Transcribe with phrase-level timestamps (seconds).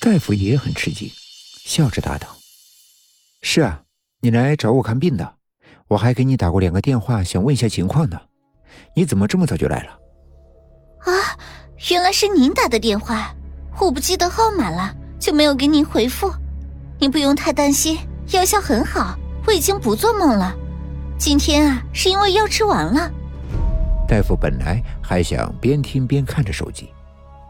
[0.00, 1.10] 大夫也很吃惊，
[1.64, 2.28] 笑着答道
[3.42, 3.82] ：“是啊，
[4.20, 5.34] 你来找我看病的，
[5.88, 8.20] 我还给你打过两个电话，想问一下情况呢。
[8.94, 9.98] 你怎么这么早就来了？”
[11.04, 11.36] 啊，
[11.90, 13.34] 原来是您打的电话，
[13.80, 16.32] 我不记得号码了，就没有给您回复。
[17.00, 20.54] 您不用太担心，药效很好，我已经不做梦了。
[21.18, 23.10] 今天啊，是因为药吃完了。
[24.06, 26.88] 大夫本来还想边听边看着手机。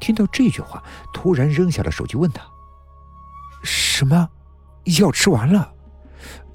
[0.00, 0.82] 听到这句话，
[1.12, 2.42] 突然扔下了手机，问他
[3.62, 4.28] ：“什么？
[4.98, 5.74] 药吃完了？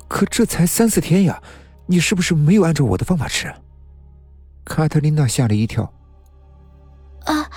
[0.07, 1.41] 可这才三四天呀，
[1.85, 3.53] 你是不是没有按照我的方法吃？”
[4.65, 5.93] 卡特琳娜吓了一跳。
[7.25, 7.49] “啊，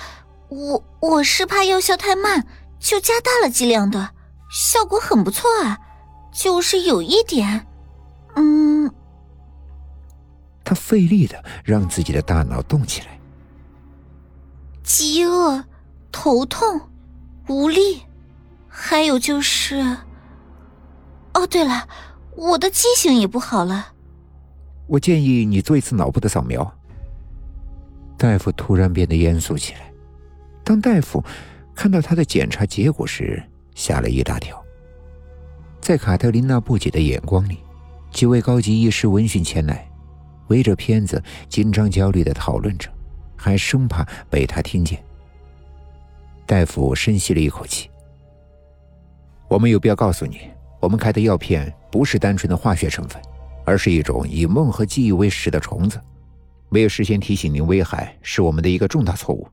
[0.47, 2.45] 我我是怕药效太慢，
[2.79, 4.11] 就加大了剂量的，
[4.49, 5.79] 效果很不错啊，
[6.31, 7.67] 就是有一点，
[8.35, 8.93] 嗯。”
[10.63, 13.19] 他费力的让自己的大脑动起来，
[14.83, 15.65] 饥饿。
[16.11, 16.81] 头痛、
[17.47, 18.03] 无力，
[18.67, 19.97] 还有就是，
[21.33, 21.87] 哦，对了，
[22.35, 23.93] 我的记性也不好了。
[24.87, 26.71] 我建议你做一次脑部的扫描。
[28.17, 29.91] 大夫突然变得严肃起来。
[30.63, 31.23] 当大夫
[31.73, 33.41] 看到他的检查结果时，
[33.75, 34.61] 吓了一大跳。
[35.79, 37.59] 在卡特琳娜不解的眼光里，
[38.11, 39.89] 几位高级医师闻讯前来，
[40.47, 42.91] 围着片子紧张焦虑的讨论着，
[43.37, 45.01] 还生怕被他听见。
[46.49, 47.91] 大夫深吸了一口气。
[49.47, 50.49] 我们有必要告诉你，
[50.81, 53.21] 我们开的药片不是单纯的化学成分，
[53.67, 56.01] 而是一种以梦和记忆为食的虫子。
[56.69, 59.47] 没有事先提醒您危害，是我们的一个重大错误。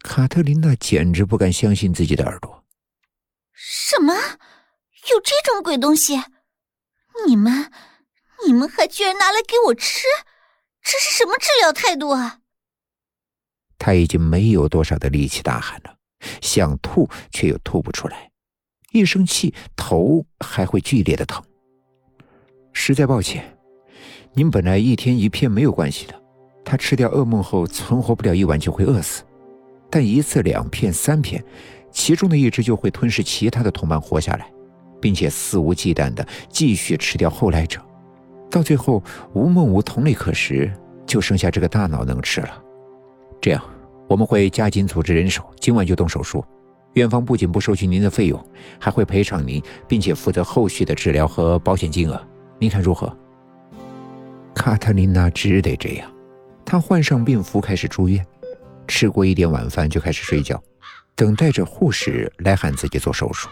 [0.00, 2.64] 卡特琳娜简直不敢相信自己的耳朵。
[3.52, 4.14] 什么？
[4.14, 6.18] 有这种鬼东西？
[7.26, 7.70] 你们，
[8.46, 10.06] 你们还居然拿来给我吃？
[10.82, 12.38] 这是什么治疗态度啊？
[13.86, 15.94] 他已经没有多少的力气大喊了，
[16.40, 18.28] 想吐却又吐不出来，
[18.90, 21.40] 一生气头还会剧烈的疼。
[22.72, 23.44] 实在抱歉，
[24.32, 26.20] 您本来一天一片没有关系的，
[26.64, 29.22] 他吃掉噩梦后存活不了一晚就会饿死，
[29.88, 31.40] 但一次两片三片，
[31.92, 34.50] 其中的一只就会吞噬其他的同伴活下来，
[35.00, 37.80] 并且肆无忌惮的继续吃掉后来者，
[38.50, 39.00] 到最后
[39.32, 40.68] 无梦无同类可食，
[41.06, 42.64] 就剩下这个大脑能吃了。
[43.40, 43.62] 这样，
[44.08, 46.44] 我们会加紧组织人手，今晚就动手术。
[46.94, 48.42] 院方不仅不收取您的费用，
[48.80, 52.26] 还会赔偿您，并且负责后续的治疗和保险金额。
[52.58, 53.14] 您看如何？
[54.54, 56.10] 卡特琳娜只得这样。
[56.64, 58.24] 她换上病服，开始住院，
[58.88, 60.62] 吃过一点晚饭就开始睡觉，
[61.14, 63.48] 等待着护士来喊自己做手术。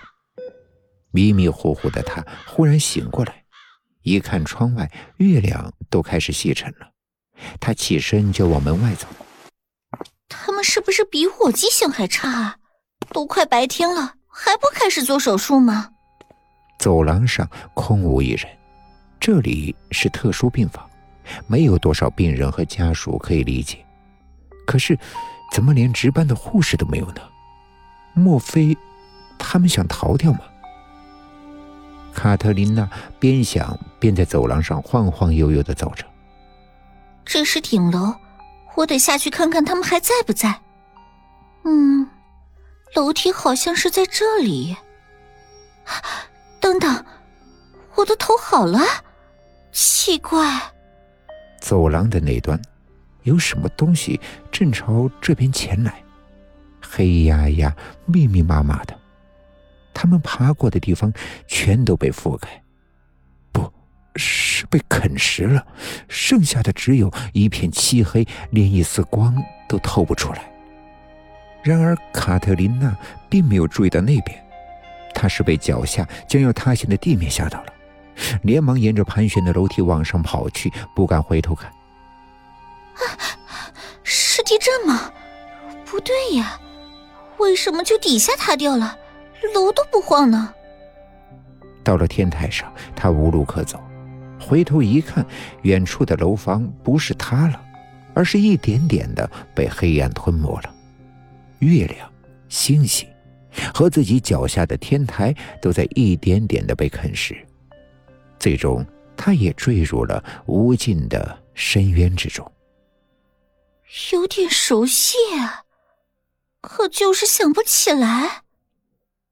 [1.10, 3.44] 迷迷糊糊的她忽然醒过来，
[4.02, 6.88] 一看窗外，月亮都开始西沉了。
[7.60, 9.06] 她起身就往门外走。
[10.64, 12.56] 是不是比我记性还差啊？
[13.12, 15.90] 都快白天了，还不开始做手术吗？
[16.78, 18.48] 走廊上空无一人，
[19.20, 20.88] 这里是特殊病房，
[21.46, 23.84] 没有多少病人和家属可以理解。
[24.66, 24.98] 可是，
[25.52, 27.20] 怎么连值班的护士都没有呢？
[28.14, 28.76] 莫非
[29.38, 30.40] 他们想逃掉吗？
[32.14, 32.88] 卡特琳娜
[33.18, 36.04] 边想边在走廊上晃晃悠悠的走着。
[37.24, 38.14] 这是顶楼。
[38.74, 40.60] 我得下去看看他们还在不在。
[41.64, 42.08] 嗯，
[42.94, 44.76] 楼梯好像是在这里。
[46.60, 47.04] 等等，
[47.94, 48.80] 我的头好了？
[49.72, 50.60] 奇怪。
[51.60, 52.60] 走廊的那端，
[53.22, 54.20] 有什么东西
[54.50, 56.02] 正朝这边前来？
[56.80, 57.74] 黑压压、
[58.06, 58.98] 密密麻麻的，
[59.92, 61.12] 他们爬过的地方
[61.46, 62.62] 全都被覆盖。
[64.16, 65.66] 是被啃食了，
[66.08, 69.34] 剩下的只有一片漆黑，连一丝光
[69.68, 70.50] 都透不出来。
[71.62, 72.96] 然而卡特琳娜
[73.28, 74.38] 并没有注意到那边，
[75.14, 77.72] 她是被脚下将要塌陷的地面吓到了，
[78.42, 81.70] 连忙沿着盘旋的楼梯往上跑去，不敢回头看。
[81.70, 83.32] 啊，
[84.02, 85.10] 是地震吗？
[85.84, 86.60] 不对呀，
[87.38, 88.98] 为什么就底下塌掉了，
[89.54, 90.54] 楼都不晃呢？
[91.82, 93.82] 到了天台上，她无路可走。
[94.44, 95.26] 回头一看，
[95.62, 97.64] 远处的楼房不是塌了，
[98.12, 100.74] 而是一点点的被黑暗吞没了。
[101.60, 102.12] 月亮、
[102.50, 103.08] 星星
[103.72, 107.34] 和自己脚下的天台都在一点点的被啃食，
[108.38, 108.84] 最终
[109.16, 112.50] 他也坠入了无尽的深渊之中。
[114.12, 115.64] 有点熟悉啊，
[116.60, 118.42] 可就是想不起来。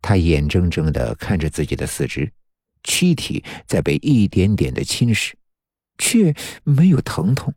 [0.00, 2.32] 他眼睁睁的看着自己的四肢。
[2.84, 5.32] 躯体在被一点点的侵蚀，
[5.99, 6.34] 却
[6.64, 7.55] 没有疼痛。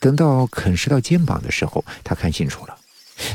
[0.00, 2.78] 等到啃食到肩膀的时候，他看清楚了，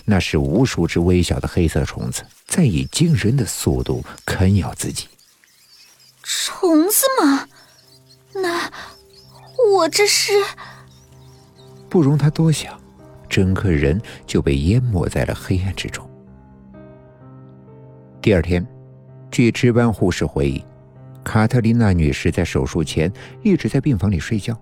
[0.06, 5.08] 那是无数只微小的黑色虫子在以惊人的速度啃咬自己。
[6.24, 7.48] 虫子吗？
[8.34, 8.72] 那
[9.74, 10.32] 我这是……
[11.90, 12.80] 不容他多想，
[13.30, 16.10] 整个人就被淹没在了黑暗之中。
[18.22, 18.66] 第二天，
[19.30, 20.64] 据值班护士回忆，
[21.24, 23.12] 卡特琳娜女士在手术前
[23.42, 24.60] 一直在病房里睡觉，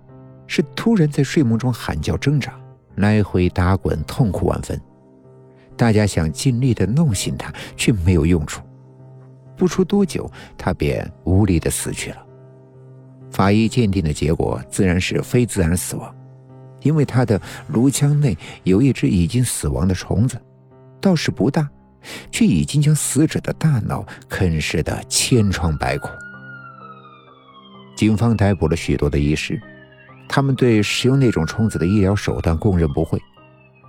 [0.47, 2.53] 是突然在睡梦中喊叫挣扎，
[2.95, 4.79] 来回打滚，痛苦万分。
[5.75, 8.61] 大家想尽力的弄醒她，却没有用处。
[9.57, 12.17] 不出多久，她便无力的死去了。
[13.31, 16.13] 法医鉴定的结果自然是非自然死亡，
[16.81, 20.39] 因为她的颅腔内有一只已经死亡的虫子，
[20.99, 21.67] 倒是不大，
[22.29, 26.11] 却已经将死者的大脑啃食的千疮百孔。
[28.01, 29.61] 警方逮捕了许多的医师，
[30.27, 33.21] 他们对使用那种虫子的医疗手段供认不讳。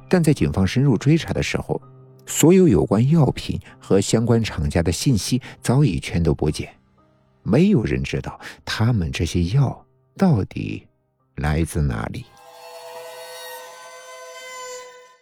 [0.07, 1.81] 但在警方深入追查的时候，
[2.27, 6.69] 所有有关药品和相关厂家的信息早已全都不见，
[7.43, 9.83] 没有人知道他们这些药
[10.19, 10.87] 到底
[11.37, 12.27] 来自哪里。